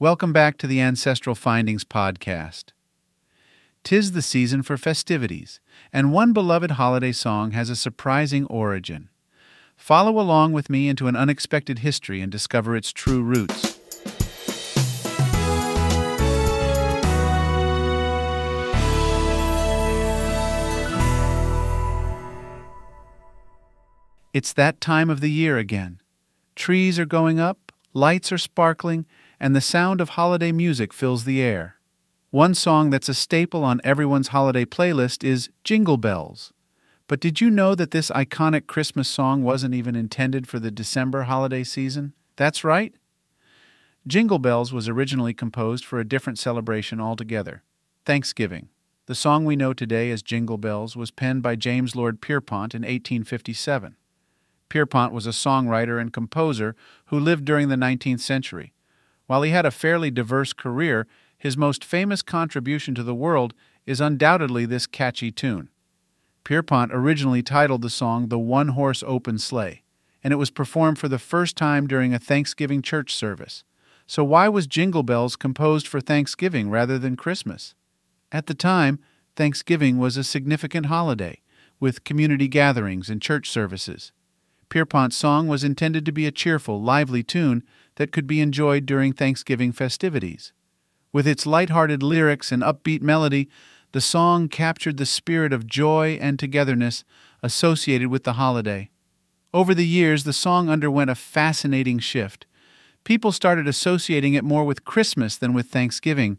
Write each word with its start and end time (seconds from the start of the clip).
Welcome 0.00 0.32
back 0.32 0.56
to 0.56 0.66
the 0.66 0.80
Ancestral 0.80 1.34
Findings 1.34 1.84
podcast. 1.84 2.72
Tis 3.84 4.12
the 4.12 4.22
season 4.22 4.62
for 4.62 4.78
festivities, 4.78 5.60
and 5.92 6.10
one 6.10 6.32
beloved 6.32 6.70
holiday 6.70 7.12
song 7.12 7.50
has 7.50 7.68
a 7.68 7.76
surprising 7.76 8.46
origin. 8.46 9.10
Follow 9.76 10.18
along 10.18 10.54
with 10.54 10.70
me 10.70 10.88
into 10.88 11.06
an 11.06 11.16
unexpected 11.16 11.80
history 11.80 12.22
and 12.22 12.32
discover 12.32 12.74
its 12.74 12.94
true 12.94 13.20
roots. 13.20 13.78
It's 24.32 24.54
that 24.54 24.80
time 24.80 25.10
of 25.10 25.20
the 25.20 25.30
year 25.30 25.58
again. 25.58 26.00
Trees 26.56 26.98
are 26.98 27.04
going 27.04 27.38
up, 27.38 27.70
lights 27.92 28.32
are 28.32 28.38
sparkling, 28.38 29.04
and 29.40 29.56
the 29.56 29.60
sound 29.60 30.00
of 30.00 30.10
holiday 30.10 30.52
music 30.52 30.92
fills 30.92 31.24
the 31.24 31.40
air. 31.40 31.76
One 32.30 32.54
song 32.54 32.90
that's 32.90 33.08
a 33.08 33.14
staple 33.14 33.64
on 33.64 33.80
everyone's 33.82 34.28
holiday 34.28 34.64
playlist 34.64 35.24
is 35.24 35.48
Jingle 35.64 35.96
Bells. 35.96 36.52
But 37.08 37.18
did 37.18 37.40
you 37.40 37.50
know 37.50 37.74
that 37.74 37.90
this 37.90 38.10
iconic 38.10 38.68
Christmas 38.68 39.08
song 39.08 39.42
wasn't 39.42 39.74
even 39.74 39.96
intended 39.96 40.46
for 40.46 40.60
the 40.60 40.70
December 40.70 41.24
holiday 41.24 41.64
season? 41.64 42.12
That's 42.36 42.62
right. 42.62 42.94
Jingle 44.06 44.38
Bells 44.38 44.72
was 44.72 44.88
originally 44.88 45.34
composed 45.34 45.84
for 45.84 45.98
a 45.98 46.08
different 46.08 46.38
celebration 46.38 47.00
altogether 47.00 47.62
Thanksgiving. 48.04 48.68
The 49.06 49.14
song 49.14 49.44
we 49.44 49.56
know 49.56 49.72
today 49.72 50.10
as 50.10 50.22
Jingle 50.22 50.56
Bells 50.56 50.96
was 50.96 51.10
penned 51.10 51.42
by 51.42 51.56
James 51.56 51.96
Lord 51.96 52.20
Pierpont 52.20 52.74
in 52.74 52.82
1857. 52.82 53.96
Pierpont 54.68 55.12
was 55.12 55.26
a 55.26 55.30
songwriter 55.30 56.00
and 56.00 56.12
composer 56.12 56.76
who 57.06 57.18
lived 57.18 57.44
during 57.44 57.68
the 57.68 57.76
19th 57.76 58.20
century. 58.20 58.72
While 59.30 59.42
he 59.42 59.52
had 59.52 59.64
a 59.64 59.70
fairly 59.70 60.10
diverse 60.10 60.52
career, 60.52 61.06
his 61.38 61.56
most 61.56 61.84
famous 61.84 62.20
contribution 62.20 62.96
to 62.96 63.04
the 63.04 63.14
world 63.14 63.54
is 63.86 64.00
undoubtedly 64.00 64.66
this 64.66 64.88
catchy 64.88 65.30
tune. 65.30 65.68
Pierpont 66.42 66.90
originally 66.92 67.40
titled 67.40 67.82
the 67.82 67.90
song 67.90 68.26
The 68.26 68.40
One 68.40 68.70
Horse 68.70 69.04
Open 69.06 69.38
Sleigh, 69.38 69.84
and 70.24 70.32
it 70.32 70.36
was 70.36 70.50
performed 70.50 70.98
for 70.98 71.06
the 71.06 71.20
first 71.20 71.54
time 71.54 71.86
during 71.86 72.12
a 72.12 72.18
Thanksgiving 72.18 72.82
church 72.82 73.14
service. 73.14 73.62
So, 74.04 74.24
why 74.24 74.48
was 74.48 74.66
Jingle 74.66 75.04
Bells 75.04 75.36
composed 75.36 75.86
for 75.86 76.00
Thanksgiving 76.00 76.68
rather 76.68 76.98
than 76.98 77.14
Christmas? 77.14 77.76
At 78.32 78.46
the 78.46 78.54
time, 78.54 78.98
Thanksgiving 79.36 79.98
was 79.98 80.16
a 80.16 80.24
significant 80.24 80.86
holiday, 80.86 81.40
with 81.78 82.02
community 82.02 82.48
gatherings 82.48 83.08
and 83.08 83.22
church 83.22 83.48
services. 83.48 84.10
Pierpont's 84.70 85.16
song 85.16 85.46
was 85.46 85.64
intended 85.64 86.04
to 86.06 86.12
be 86.12 86.26
a 86.26 86.32
cheerful, 86.32 86.82
lively 86.82 87.22
tune 87.22 87.62
that 88.00 88.12
could 88.12 88.26
be 88.26 88.40
enjoyed 88.40 88.86
during 88.86 89.12
Thanksgiving 89.12 89.72
festivities. 89.72 90.54
With 91.12 91.26
its 91.26 91.44
light-hearted 91.44 92.02
lyrics 92.02 92.50
and 92.50 92.62
upbeat 92.62 93.02
melody, 93.02 93.50
the 93.92 94.00
song 94.00 94.48
captured 94.48 94.96
the 94.96 95.04
spirit 95.04 95.52
of 95.52 95.66
joy 95.66 96.16
and 96.18 96.38
togetherness 96.38 97.04
associated 97.42 98.08
with 98.08 98.24
the 98.24 98.32
holiday. 98.32 98.88
Over 99.52 99.74
the 99.74 99.86
years, 99.86 100.24
the 100.24 100.32
song 100.32 100.70
underwent 100.70 101.10
a 101.10 101.14
fascinating 101.14 101.98
shift. 101.98 102.46
People 103.04 103.32
started 103.32 103.68
associating 103.68 104.32
it 104.32 104.44
more 104.44 104.64
with 104.64 104.86
Christmas 104.86 105.36
than 105.36 105.52
with 105.52 105.66
Thanksgiving. 105.66 106.38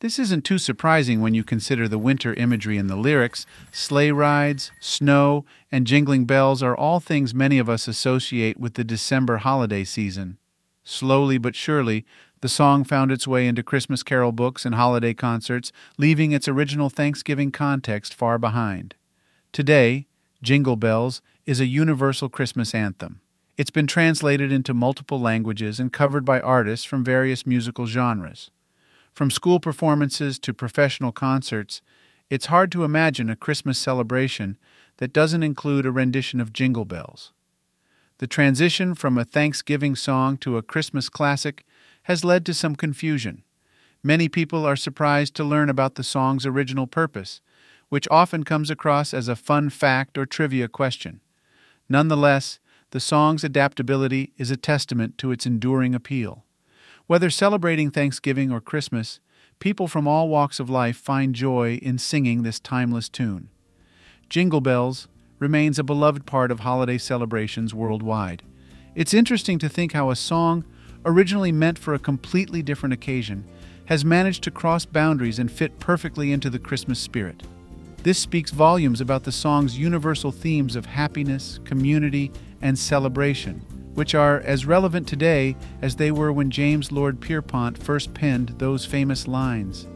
This 0.00 0.18
isn't 0.18 0.46
too 0.46 0.56
surprising 0.56 1.20
when 1.20 1.34
you 1.34 1.44
consider 1.44 1.88
the 1.88 1.98
winter 1.98 2.32
imagery 2.32 2.78
in 2.78 2.86
the 2.86 2.96
lyrics. 2.96 3.44
Sleigh 3.70 4.12
rides, 4.12 4.72
snow, 4.80 5.44
and 5.70 5.86
jingling 5.86 6.24
bells 6.24 6.62
are 6.62 6.74
all 6.74 7.00
things 7.00 7.34
many 7.34 7.58
of 7.58 7.68
us 7.68 7.86
associate 7.86 8.58
with 8.58 8.74
the 8.74 8.82
December 8.82 9.36
holiday 9.36 9.84
season. 9.84 10.38
Slowly 10.84 11.38
but 11.38 11.54
surely, 11.54 12.04
the 12.40 12.48
song 12.48 12.82
found 12.82 13.12
its 13.12 13.26
way 13.28 13.46
into 13.46 13.62
Christmas 13.62 14.02
carol 14.02 14.32
books 14.32 14.66
and 14.66 14.74
holiday 14.74 15.14
concerts, 15.14 15.70
leaving 15.96 16.32
its 16.32 16.48
original 16.48 16.90
Thanksgiving 16.90 17.52
context 17.52 18.12
far 18.12 18.36
behind. 18.38 18.96
Today, 19.52 20.06
Jingle 20.42 20.76
Bells 20.76 21.22
is 21.46 21.60
a 21.60 21.66
universal 21.66 22.28
Christmas 22.28 22.74
anthem. 22.74 23.20
It's 23.56 23.70
been 23.70 23.86
translated 23.86 24.50
into 24.50 24.74
multiple 24.74 25.20
languages 25.20 25.78
and 25.78 25.92
covered 25.92 26.24
by 26.24 26.40
artists 26.40 26.84
from 26.84 27.04
various 27.04 27.46
musical 27.46 27.86
genres. 27.86 28.50
From 29.12 29.30
school 29.30 29.60
performances 29.60 30.38
to 30.40 30.54
professional 30.54 31.12
concerts, 31.12 31.80
it's 32.30 32.46
hard 32.46 32.72
to 32.72 32.82
imagine 32.82 33.30
a 33.30 33.36
Christmas 33.36 33.78
celebration 33.78 34.56
that 34.96 35.12
doesn't 35.12 35.42
include 35.42 35.86
a 35.86 35.92
rendition 35.92 36.40
of 36.40 36.52
Jingle 36.52 36.86
Bells. 36.86 37.32
The 38.22 38.28
transition 38.28 38.94
from 38.94 39.18
a 39.18 39.24
Thanksgiving 39.24 39.96
song 39.96 40.36
to 40.36 40.56
a 40.56 40.62
Christmas 40.62 41.08
classic 41.08 41.64
has 42.04 42.24
led 42.24 42.46
to 42.46 42.54
some 42.54 42.76
confusion. 42.76 43.42
Many 44.00 44.28
people 44.28 44.64
are 44.64 44.76
surprised 44.76 45.34
to 45.34 45.42
learn 45.42 45.68
about 45.68 45.96
the 45.96 46.04
song's 46.04 46.46
original 46.46 46.86
purpose, 46.86 47.40
which 47.88 48.06
often 48.12 48.44
comes 48.44 48.70
across 48.70 49.12
as 49.12 49.26
a 49.26 49.34
fun 49.34 49.70
fact 49.70 50.16
or 50.16 50.24
trivia 50.24 50.68
question. 50.68 51.20
Nonetheless, 51.88 52.60
the 52.92 53.00
song's 53.00 53.42
adaptability 53.42 54.32
is 54.38 54.52
a 54.52 54.56
testament 54.56 55.18
to 55.18 55.32
its 55.32 55.44
enduring 55.44 55.92
appeal. 55.92 56.44
Whether 57.08 57.28
celebrating 57.28 57.90
Thanksgiving 57.90 58.52
or 58.52 58.60
Christmas, 58.60 59.18
people 59.58 59.88
from 59.88 60.06
all 60.06 60.28
walks 60.28 60.60
of 60.60 60.70
life 60.70 60.96
find 60.96 61.34
joy 61.34 61.80
in 61.82 61.98
singing 61.98 62.44
this 62.44 62.60
timeless 62.60 63.08
tune. 63.08 63.48
Jingle 64.28 64.60
Bells 64.60 65.08
remains 65.42 65.78
a 65.78 65.84
beloved 65.84 66.24
part 66.24 66.50
of 66.50 66.60
holiday 66.60 66.96
celebrations 66.96 67.74
worldwide. 67.74 68.42
It's 68.94 69.12
interesting 69.12 69.58
to 69.58 69.68
think 69.68 69.92
how 69.92 70.10
a 70.10 70.16
song 70.16 70.64
originally 71.04 71.52
meant 71.52 71.78
for 71.78 71.94
a 71.94 71.98
completely 71.98 72.62
different 72.62 72.92
occasion, 72.92 73.44
has 73.86 74.04
managed 74.04 74.44
to 74.44 74.50
cross 74.50 74.84
boundaries 74.84 75.38
and 75.38 75.50
fit 75.50 75.78
perfectly 75.80 76.32
into 76.32 76.48
the 76.48 76.58
Christmas 76.58 76.98
spirit. 76.98 77.42
This 78.04 78.18
speaks 78.18 78.50
volumes 78.50 79.00
about 79.00 79.24
the 79.24 79.32
song's 79.32 79.78
universal 79.78 80.32
themes 80.32 80.76
of 80.76 80.86
happiness, 80.86 81.58
community, 81.64 82.30
and 82.60 82.78
celebration, 82.78 83.60
which 83.94 84.14
are 84.14 84.40
as 84.40 84.66
relevant 84.66 85.08
today 85.08 85.56
as 85.82 85.96
they 85.96 86.10
were 86.10 86.32
when 86.32 86.50
James 86.50 86.92
Lord 86.92 87.20
Pierpont 87.20 87.76
first 87.76 88.14
penned 88.14 88.50
those 88.58 88.86
famous 88.86 89.26
lines. 89.26 89.88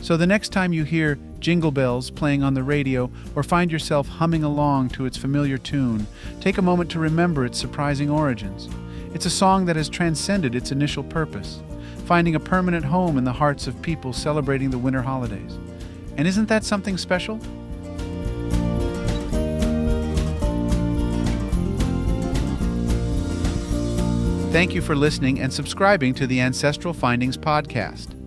So 0.00 0.16
the 0.16 0.26
next 0.26 0.50
time 0.50 0.72
you 0.72 0.84
hear 0.84 1.18
jingle 1.38 1.70
bells 1.70 2.10
playing 2.10 2.42
on 2.42 2.54
the 2.54 2.62
radio 2.62 3.10
or 3.34 3.42
find 3.42 3.70
yourself 3.70 4.08
humming 4.08 4.42
along 4.42 4.88
to 4.90 5.04
its 5.04 5.16
familiar 5.16 5.58
tune, 5.58 6.06
take 6.40 6.58
a 6.58 6.62
moment 6.62 6.90
to 6.92 6.98
remember 6.98 7.44
its 7.44 7.58
surprising 7.58 8.08
origins. 8.08 8.68
It's 9.14 9.26
a 9.26 9.30
song 9.30 9.66
that 9.66 9.76
has 9.76 9.88
transcended 9.88 10.54
its 10.54 10.72
initial 10.72 11.02
purpose, 11.02 11.62
finding 12.06 12.34
a 12.34 12.40
permanent 12.40 12.84
home 12.84 13.18
in 13.18 13.24
the 13.24 13.32
hearts 13.32 13.66
of 13.66 13.80
people 13.82 14.12
celebrating 14.12 14.70
the 14.70 14.78
winter 14.78 15.02
holidays. 15.02 15.58
And 16.16 16.26
isn't 16.26 16.46
that 16.48 16.64
something 16.64 16.96
special? 16.96 17.38
Thank 24.50 24.74
you 24.74 24.80
for 24.80 24.96
listening 24.96 25.40
and 25.40 25.52
subscribing 25.52 26.14
to 26.14 26.26
the 26.26 26.40
Ancestral 26.40 26.94
Findings 26.94 27.36
podcast. 27.36 28.17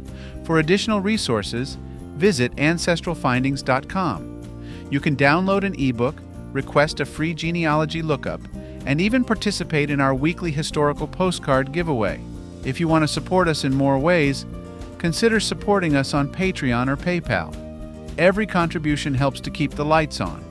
For 0.44 0.59
additional 0.59 1.00
resources, 1.00 1.78
visit 2.16 2.56
ancestralfindings.com. 2.56 4.88
You 4.90 5.00
can 5.00 5.16
download 5.16 5.63
an 5.63 5.79
ebook, 5.79 6.16
request 6.52 7.00
a 7.00 7.06
free 7.06 7.34
genealogy 7.34 8.02
lookup, 8.02 8.41
and 8.85 9.00
even 9.00 9.24
participate 9.24 9.90
in 9.90 10.02
our 10.02 10.13
weekly 10.13 10.52
historical 10.52 11.07
postcard 11.07 11.72
giveaway. 11.72 12.19
If 12.66 12.79
you 12.79 12.88
want 12.88 13.03
to 13.03 13.07
support 13.07 13.47
us 13.47 13.63
in 13.63 13.74
more 13.74 13.97
ways, 13.97 14.46
consider 14.97 15.40
supporting 15.40 15.96
us 15.96 16.13
on 16.13 16.31
Patreon 16.31 16.88
or 16.88 16.97
PayPal. 16.97 17.56
Every 18.18 18.46
contribution 18.46 19.13
helps 19.13 19.40
to 19.41 19.50
keep 19.50 19.72
the 19.72 19.85
lights 19.85 20.22
on. 20.22 20.44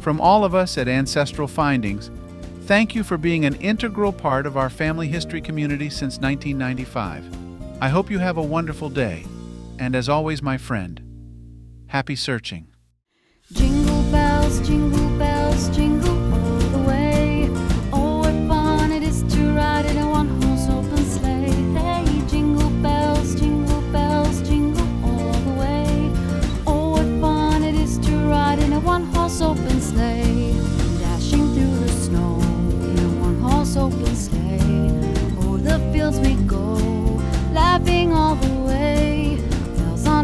From 0.00 0.20
all 0.20 0.44
of 0.44 0.54
us 0.54 0.78
at 0.78 0.88
Ancestral 0.88 1.48
Findings, 1.48 2.10
thank 2.66 2.94
you 2.94 3.02
for 3.02 3.18
being 3.18 3.44
an 3.44 3.56
integral 3.56 4.12
part 4.12 4.46
of 4.46 4.56
our 4.56 4.70
family 4.70 5.08
history 5.08 5.40
community 5.40 5.90
since 5.90 6.18
1995. 6.18 7.39
I 7.82 7.88
hope 7.88 8.10
you 8.10 8.18
have 8.18 8.36
a 8.36 8.42
wonderful 8.42 8.90
day, 8.90 9.24
and 9.78 9.96
as 9.96 10.10
always, 10.10 10.42
my 10.42 10.58
friend, 10.58 11.00
happy 11.86 12.14
searching. 12.14 12.66
Jingle 13.52 14.02
bells, 14.12 14.60
jingle 14.68 15.18
bells, 15.18 15.74
jingle 15.74 15.89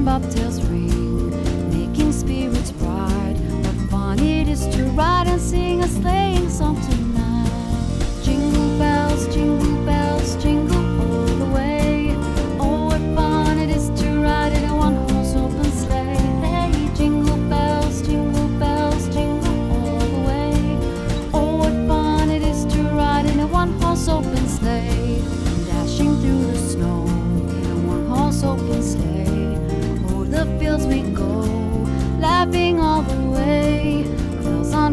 bobtails 0.06 0.62
ring, 0.70 1.30
making 1.68 2.12
spirits 2.12 2.70
bright. 2.70 3.34
What 3.64 3.90
fun 3.90 4.20
it 4.20 4.48
is 4.48 4.64
to 4.76 4.84
ride 4.94 5.26
and 5.26 5.40
sing 5.40 5.82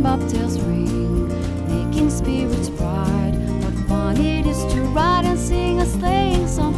bobtails 0.04 0.58
ring, 0.68 1.30
making 1.70 2.10
spirits 2.10 2.70
bright. 2.70 3.32
What 3.62 3.88
fun 3.88 4.18
it 4.18 4.46
is 4.46 4.62
to 4.74 4.82
ride 4.92 5.24
and 5.24 5.40
sing 5.40 5.80
a 5.80 5.86
sleighing 5.86 6.46
song. 6.46 6.73